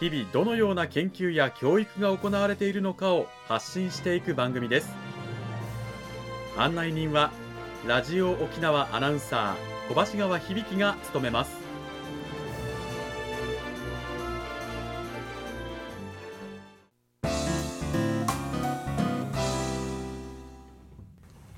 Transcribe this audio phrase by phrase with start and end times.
[0.00, 4.94] 日々どのような研究や教育が行われているのかを発信していく番組です。
[6.56, 7.32] 案内人は
[7.84, 11.56] ラジオ沖縄アナウンサー小橋川響が務めます。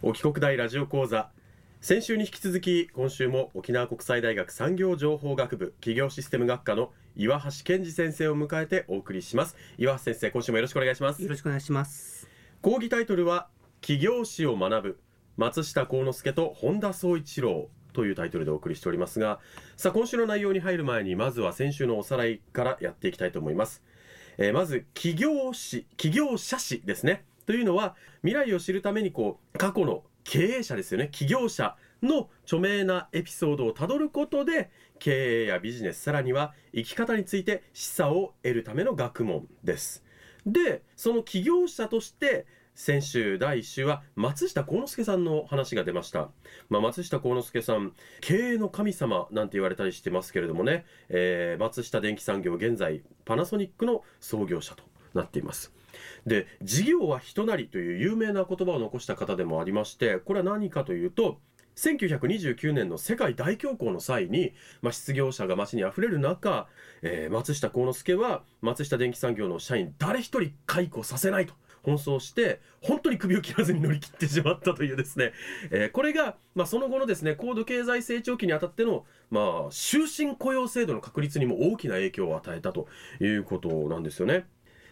[0.01, 1.31] 沖国大ラジオ講座。
[1.83, 9.57] 先週に引き続き今週も沖縄国際大学産業情報学部企業システム学科の岩橋健二先生を迎えてお送りします。
[9.79, 11.23] 岩橋先生今週もよろしくお願いします。
[11.23, 12.29] よろしくお願いします。
[12.63, 13.49] 講義タイトルは
[13.81, 15.01] 企業史を学ぶ
[15.37, 19.41] 松下幸之助と本田宗一郎というタイトルでお送りしておりますが
[19.77, 23.83] さあ今週の内容に入る前にまずは先週のおさらいからやっていきたいと思います、
[24.39, 27.25] えーまず企業史企業者史ですね。
[27.47, 31.09] というのは未来を知るためにこう過去の経営者ですよね。
[31.09, 34.71] 企業者の著名なエピソードをたどることで
[35.01, 40.05] 経営やビジネスさらには生き方について示唆を得るための学問です。
[40.47, 46.31] でその起業者として先週第1週は松下幸之助さんの話が出ました、
[46.71, 55.73] まあ、松下幸之助さん経営の神様なんて言われたりしてますけれどもね、えー松下電機産業現在パナソニックの創業者となっています。
[56.27, 61.39] で事業は人なりという有名な言葉を残した方でもありましてこれは何かというと
[61.81, 66.69] 1929年の世界大恐慌の際に、まあ、失業者が街にあふれる中、
[67.01, 75.33] えー松下幸之助は松下電機産業の社員誰一人解雇させないと奔走して本当に首を切らずに乗り切ってしまったというですね、
[75.71, 82.89] えーこれが、まあ、その後のですね高度経済成長期にあたっての、まあ、終身雇用制度の確立にも大きな影響を与えたと
[83.21, 84.45] いうことなんですよね。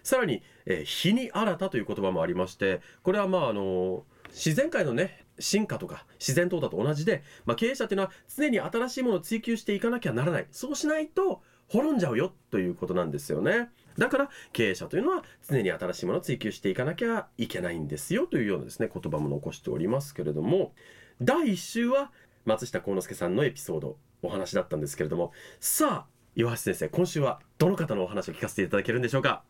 [0.02, 10.46] さらに、えー日に新たという言葉もありましてこれはまああの自然界のね進化とか自然淘汰と同じで、まあ、経営者っていうのは常に新しいものを追求していかなきゃならない。
[10.50, 13.68] そうしないと滅んじゃうよということなんですよね。
[13.98, 20.72] だから経営者というのは常に新しいものを追求していかなきゃいけないんですよというようなですね言葉も残しておりますけれども。
[21.20, 22.12] 第1週は
[22.44, 25.32] 松下幸之助さんのエピソードお話だったんですけれども。
[25.60, 26.06] さあ
[26.36, 29.42] 岩橋先生今週はどの方のお話を聞かせていただけるんでしょうか？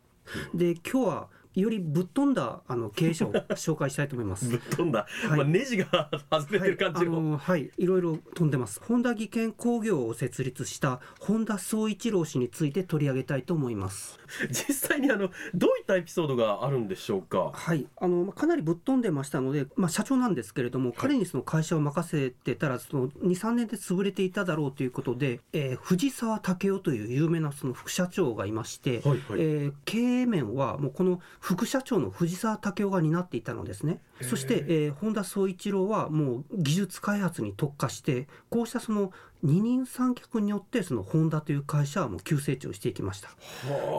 [0.55, 4.49] で今日はよりぶっ飛んだあの経営者を紹介したいと思います。
[4.49, 5.39] ぶっ飛んだ、はい。
[5.39, 7.71] まあ、ネジが 外れてる感じはい、あの、のはい。
[7.77, 8.81] いろいろ飛んでます。
[8.85, 14.19] 本田技研工業を設立した本田宗一郎氏について取り上げたいと思います。
[14.51, 17.51] 実際にあのどういったエピソードがあるんでしょうか？
[17.55, 17.87] はい。
[17.97, 34.01] あのまあかなりぶっ飛んでましたので、まあ、社長なんですけれども、彼にその会社を任せてたらその23年で潰れていただろうということで、えー藤沢武雄という有名なその副社長がいまして、はいはい、えー経営面はもうこの副社長の藤沢武雄が担っていたのですね。
[34.23, 39.13] そして、えー本田宗一郎はもう技術開発に特化してこうしたその
[39.43, 43.29] 二人三脚によってそのホンダという会社はもう急成長していきました。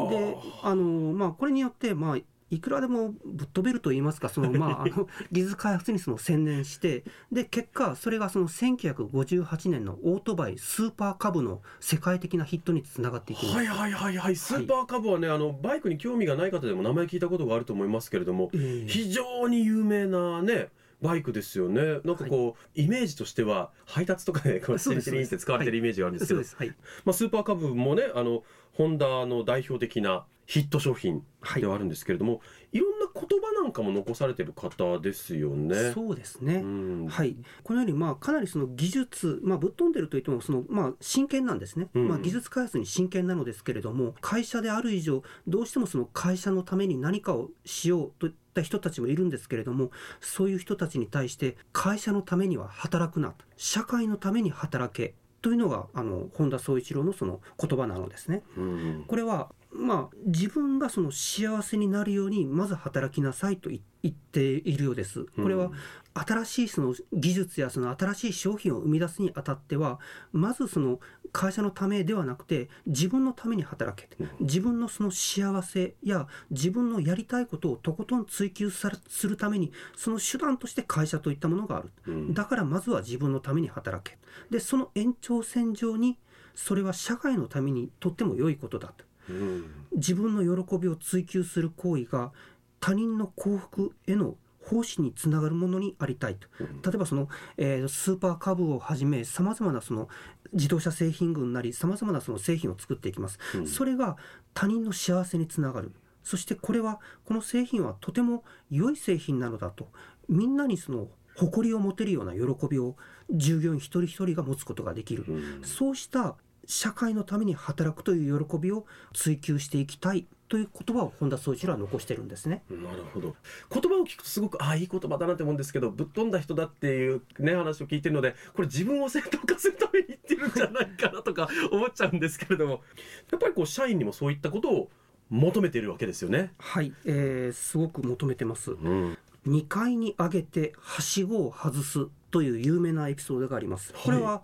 [0.10, 2.18] であのまあこれによってまあ
[2.52, 13.58] いくらでもぶっ飛べると言いますかその、まあ、 あの技術開発にその専念してで結果それがその1958年のオートバイスーパーカブの世界的なヒットにつながっていきます。
[13.58, 14.36] はいはいはいはい。
[14.36, 20.70] スーパーカブはね、あのバイクに興味がない方でも名前聞いたことがあると思いますけれどもえー非常に有名なね
[21.02, 22.00] バイクですよね。
[22.04, 25.12] なんかこう、イメージとしては配達とかでこうチそうです。
[25.12, 26.68] リチリンって使われてるイメージがあるんですけど。
[27.06, 28.44] まあ、スーパーカブもねあの
[28.74, 35.92] ホンダの代表的なヒット商品はいではあるんですけれども、い、ろんな言葉なんかも残されてる方ですよね。
[35.94, 36.56] そうですね。
[36.56, 55.14] うんはい、このようにまあかなりその技術、まあ、ぶっ飛んでるといってもそのまあ真剣なんですね、うんまあ、技術開発に真剣なのですけれども会社である以上どうしてもその会社のために何かをしようといった人たちもいるんですけれどもそういう人たちに対して会社のためには働くな社会のために働け
[55.44, 58.41] というのがあの本田宗一郎のその言葉なのですね。
[58.58, 65.26] うんこれはまあ自分がその幸せになるようにまず働きなさいと言言っているようです。
[65.36, 65.72] これは
[66.14, 70.00] 新しいその技術やその新しい商品を生み出すにあたっては
[70.32, 71.00] まずその
[71.32, 78.90] 会社のためではなくて自分のために働け自分のその幸せや自分のやりたいことをとことん追求す
[79.28, 81.90] るためにその手段として会社といったものがある。
[82.08, 84.18] うんだからまずは自分のために働け。
[84.50, 86.18] でその延長線上に
[86.56, 89.09] それは社会のためにとっても良いことだと。
[89.29, 92.31] うん自分の喜びを追求する行為が
[92.79, 96.47] 他人の幸福への奉仕につながるものにありたいと。
[96.59, 97.28] 例えばその、
[97.58, 100.09] えー、スーパーカブをはじめさまざまなその
[100.53, 103.67] 自動車製品群なりさまざまなその製品を作っていきます、うん。
[103.67, 104.17] それが
[104.53, 105.91] 他人の幸せにつながる。
[106.23, 109.90] そしてこれはこの製品はとても良い製品なのだと。
[110.28, 112.96] みんなにその誇りを持てるような喜びを
[113.32, 115.61] 従業員一人一人が持つことができる、うん。
[115.64, 116.35] そうした
[116.70, 122.62] 社会のために働くという喜びを追求していきたいという言葉を本田宗一郎は残してるんですね。
[122.70, 123.36] なるほど
[123.72, 132.84] 言葉を聞くとすごくああいい言葉だなって思うんですけどぶっ飛んだ人だっていうね話を聞いてるのでこれ自分を正当化するために言ってるんじゃないかなとか 思っちゃうんですけれども
[133.32, 134.92] やっぱりこう社員にもそういったことを
[135.32, 136.54] 求めているわけですよね。
[136.60, 138.72] はい、えーすごく求めてます。
[138.72, 143.94] うん、2階に上げてはしごを外すという有名なエピソードがあります。
[143.94, 144.44] これは、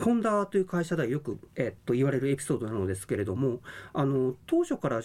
[0.00, 3.60] ホンダという会社ではよく、えっと言われるエピソードなのですけれども
[3.92, 5.02] あの当初から、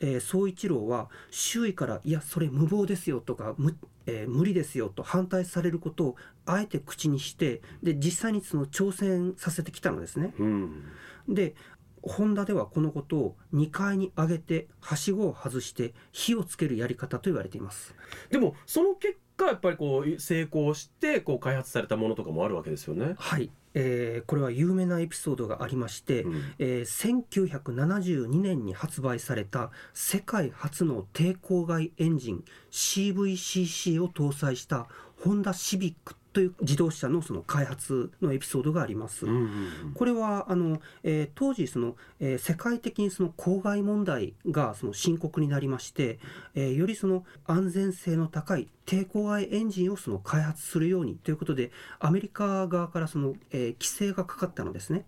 [0.00, 3.76] えー、総一郎は周囲から「いやそれ無謀ですよ」とか無,、
[4.06, 6.16] えー無理ですよ」と反対されることを
[6.46, 10.34] あえて口にしてで実際にその挑戦させてきたのですね。
[10.38, 10.84] うん
[11.28, 11.54] で
[12.02, 17.94] ホンダではこのことを2階に上げてはしごを外して火をつけるやり方と言われています。
[18.30, 23.14] でもその結果やっぱりこう成功してこう開発されたものとかもあるわけですよね。
[23.18, 34.86] はい、えーこれは有名なエピソードがありまして、うんえー1972年に発売された世界初の抵抗外エンジン CVCC を搭載した
[35.22, 39.26] ホンダシビックという自動車のその開発のエピソードがあります。
[39.26, 39.48] うんうん
[39.94, 46.18] これはあの、えー当時その、えー世界的にその公害問題がその深刻になりまして、
[46.54, 51.70] えーよりその安全性の高い抵抗外エンジンをその開発するようにということで
[52.00, 55.04] アメリカ側からその、えー規制がかかったのですね。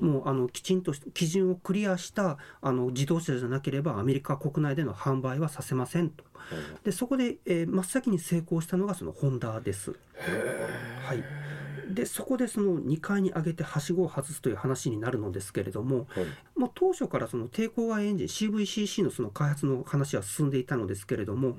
[0.00, 6.24] うんもうあのきちんと基準をクリアしたあの自動車じゃなければアメリカ国内での販売はさせませんと。
[6.84, 9.94] でそこで、えー真っ先に成功したのがそのホンダです。
[10.16, 11.22] はい、
[11.88, 16.26] でそこでその2階に上げてはしごを外すという話になるのですけれども、はい。
[16.58, 21.56] もう当初からその抵抗外エンジン CVCC のその開発の話は進んでいたのですけれども、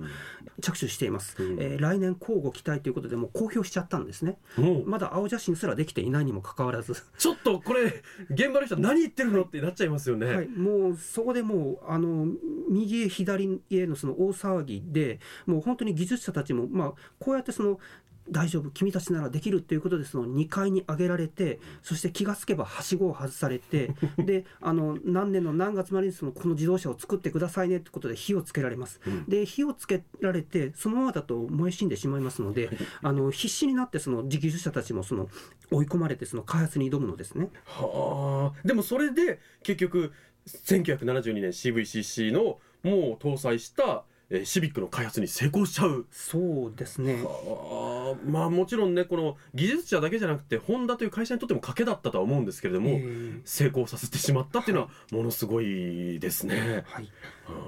[0.61, 1.61] 着手しています、うん。
[1.61, 4.37] えー来年交互期待ということでもう公表しちゃったんですね。
[4.57, 10.25] もうまだ青写真すらできていないにもかかわらず、 ちょっとこれ現場の人は何言ってるのってなっちゃいますよね。
[10.27, 12.27] はい、もうそこでもうあの
[12.69, 17.79] 右へ左へのその大騒ぎでもう本当に技術者たちも、まあ、こうやってその
[18.29, 28.99] 大丈夫君たちならできるということでその2階に上げられてそして気がつけばはしごを外されて であの何年の何月までにそのこの自動車を作ってくださいねってことで火をつけられます。
[29.05, 32.69] うんで火をつけられてそのままだと燃え死んでしまいますので
[33.01, 35.29] あの必死になってその技術者たちもその
[35.71, 37.49] 追い込まれてその開発に挑むのですね。
[37.65, 40.11] はあでもそれで結局
[40.47, 46.05] 1972年 CVCC のもう搭載した、えーシビックの開発に成功しちゃう。
[46.11, 47.29] そうですねは
[47.85, 47.86] あ
[48.25, 56.83] まあもちろんねこの技術者だけじゃなくてホンダという会社にとっても賭けだったとは思うんですけれども、えー成功させてしまったっていうのはものすごいですね。
[56.87, 57.11] はい。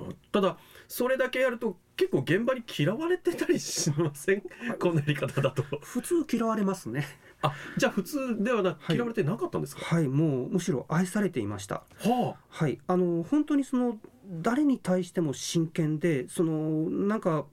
[0.08, 0.16] うん。
[0.32, 0.58] ただ
[0.88, 4.44] それだけやると結構現場に嫌われてたりしません？
[4.80, 5.64] こんなやり方だと。
[5.82, 7.06] 普通嫌われますね。
[7.42, 8.96] あじゃあ普通ではなくはい。
[8.96, 11.84] 嫌われてなかったんですか、はい、もうむしろ愛されていました。
[12.00, 13.98] ははい、あの本当にその
[14.42, 17.46] 誰に対しても真剣で、そのなんか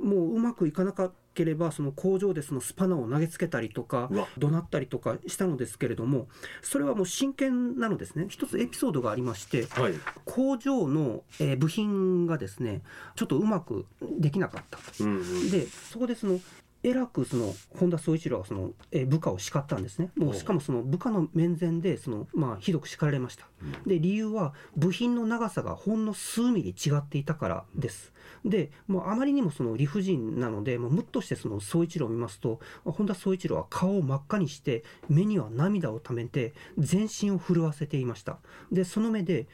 [0.00, 0.92] もううまくいかな
[1.34, 6.28] ければその工場でそのスパナを投げつけたりとか怒鳴ったりとかしたのですけれども、
[6.62, 8.26] それはもう真剣なのですね。
[8.28, 12.82] 一つエピソードがありまして、あはい工場の、えー部品がですね、
[13.16, 13.86] ちょっとうまく
[14.18, 14.78] できなかった。
[15.00, 16.40] うんうんでそこでその
[16.84, 20.10] えらくその本田宗一郎がその、えー部下を叱ったんですね。
[20.16, 23.46] もうしかもその部下の面前でその、まあ、ひどく叱られました。
[23.86, 28.12] で理由は部品の長さがほんの数ミリ違っていたからです。
[28.44, 38.38] でもうあまりにもその理不尽なのでもうムッとしてその宗一郎を見ますと本田宗一郎は顔を真っ赤にして目には涙をためて全身を震わせていました。
[38.70, 39.46] でその目で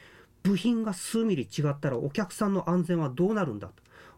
[0.43, 3.75] 部品が数ミリ違ったらお客さんの安全はどうなるんだと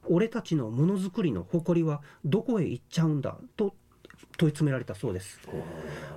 [0.09, 3.75] 俺たちのものづくりの誇りはどこへ行っちゃうんだと
[4.39, 5.41] 問い詰められたそうです。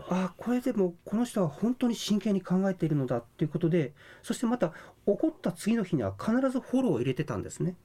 [0.09, 4.71] ああこれでもこの人は本当に真剣に考えているのだということでそしてまた
[5.05, 7.75] 怒った次の日には必ずフォローを入れてたんですね。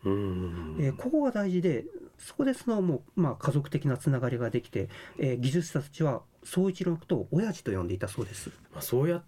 [0.80, 1.85] えーここが大事で
[2.19, 8.50] そこでそのもう、まあ、家族的なつながりができて、えー技術者たちは総一郎のことを親父と呼んでいたそうです。
[8.73, 9.26] まあ、そうやって、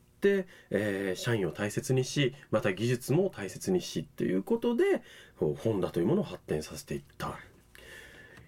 [0.71, 5.03] えー社員を大切にしまた技術も大切にしっていうことで
[5.37, 7.39] 本だというものを発展させていった。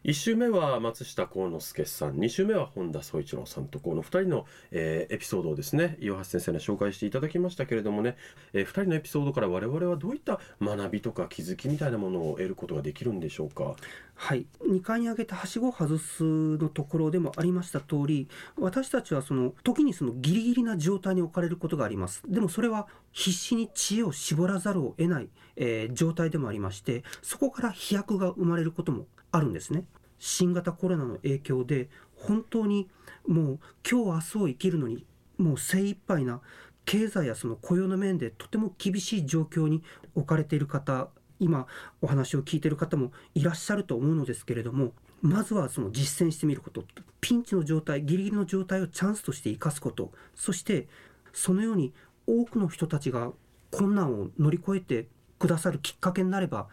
[0.04, 8.16] 1週目は松下幸之助さん2週目は本田宗一郎さんとこの2人の、えーエピソードをですね岩橋先生に紹介していただきましたけれどもね、
[8.52, 13.76] え2人のエピソードから我々はどういった学びとか気づきみたいなものを得ることができるんでしょうか？
[14.14, 22.22] はい、2階に上げたはしごを外すのところでもありました通り私たちはその時にそのギリギリな状態に置かれることがあります。
[22.28, 29.84] でもそれは必死に知恵を絞らざるを得ない、えー状態でもありましてそこから飛躍が生まれることもあるんですね
[30.20, 32.88] 新型コロナの影響で本当に
[33.26, 35.04] もう今日明日を生きるのに
[35.38, 36.40] もう精一杯な
[36.84, 39.82] 経済やその雇用の面でとても厳しい状況に
[40.14, 41.08] 置かれている方
[41.40, 41.66] 今
[42.00, 46.84] お話を聞いている方もいらっしゃると思うのですけれどもまずはその実践してみること
[47.20, 50.86] ピンチの状態ギリギリの状態をチャンスとして生かすことそして
[51.32, 51.92] そのように
[52.28, 53.32] 多くの人たちが
[53.72, 55.08] 困難を乗り越えて
[55.40, 56.68] くださるきっかけになれば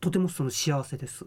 [0.00, 1.26] とてもその幸せです。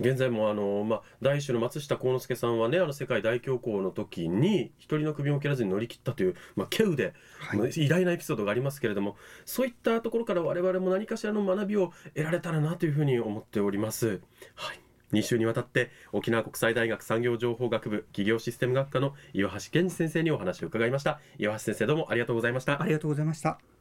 [0.00, 14.20] 現在もあの、まあ、第一種の松下幸之助さんはねあの世界大恐慌の時に一人の首も切らずに乗り切ったという、まあ、稀有で、はいまあ偉大なエピソードがありますけれどもそういったところから我々も何かしらの学びを得られたらなというふうに思っております。
[14.54, 14.80] はい
[15.12, 23.71] 2週にわたって沖縄国際大学産業情報学部企業システム学科の岩橋健二先生にお話を伺いました岩橋先生どうもありがとうございましたありがとうございました。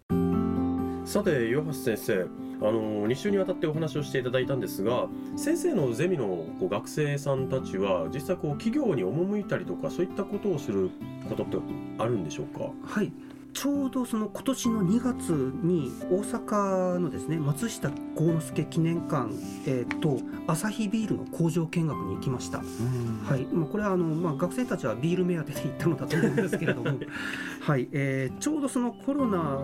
[1.11, 2.21] さて岩橋先生
[2.61, 6.25] あの2週にわたってお話をしていただいたんですが先生のゼミの
[6.57, 10.89] こう学生さんたちは実際こう企業に赴いたりとかそういったことをする
[11.27, 11.57] ことって
[11.97, 12.71] あるんでしょうか？
[12.85, 13.11] はい。
[13.53, 15.29] ちょうどその今年の2月
[15.63, 19.29] に大阪のですね松下幸之助記念館、
[19.67, 22.57] えーとアサヒビールの工場見学に行きました。
[22.57, 26.91] はい、まあ、これはあの、まあ、学生たちはビール目当てで行ったのだと思うんですけれども、
[27.61, 27.87] はい。
[27.91, 29.61] えーちょうどそのコロナ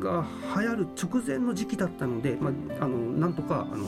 [0.00, 0.26] が
[0.56, 3.86] 流行る直前の時期だったので、まあ、あのなんとかあの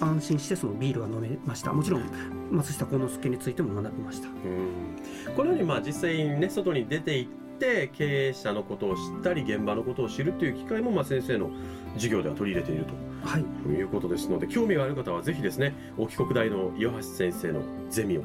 [0.00, 1.72] 安心してそのビールは飲めました。
[1.72, 2.02] もちろん
[2.50, 4.28] 松下幸之助についても学びました。
[4.28, 5.34] うん。
[5.34, 11.50] このようにまあ実際にね外に出て行って経営者のことを知ったり現場のことを知るという機会もまあ先生の
[11.94, 13.44] 授業では取り入れているとはい。
[13.64, 18.22] ということですので興味がある方はぜひですね沖国大の岩橋先生のゼミを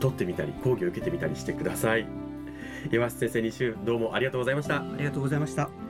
[0.00, 2.06] 取ってみたり講義を受けてみたりしてください。
[2.92, 4.76] 岩橋先生2週どうもありがとうございました。
[4.76, 5.87] ありがとうございました。